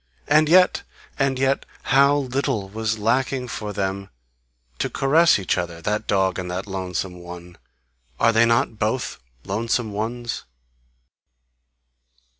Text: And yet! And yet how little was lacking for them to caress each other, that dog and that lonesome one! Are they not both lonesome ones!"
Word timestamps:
And 0.27 0.49
yet! 0.49 0.81
And 1.19 1.37
yet 1.37 1.63
how 1.83 2.17
little 2.17 2.69
was 2.69 2.97
lacking 2.97 3.49
for 3.49 3.71
them 3.71 4.09
to 4.79 4.89
caress 4.89 5.37
each 5.37 5.59
other, 5.59 5.79
that 5.79 6.07
dog 6.07 6.39
and 6.39 6.49
that 6.49 6.65
lonesome 6.65 7.19
one! 7.19 7.55
Are 8.19 8.33
they 8.33 8.47
not 8.47 8.79
both 8.79 9.19
lonesome 9.45 9.91
ones!" 9.91 10.43